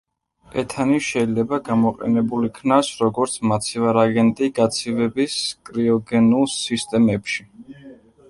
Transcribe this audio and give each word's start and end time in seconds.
ეთანი 0.59 0.95
შეიძლება 1.07 1.57
გამოყენებულ 1.65 2.47
იქნას 2.47 2.89
როგორც 3.03 3.35
მაცივარ 3.51 3.99
აგენტი 4.05 4.49
გაცივების 4.61 5.35
კრიოგენულ 5.69 6.49
სისტემებში. 6.55 7.47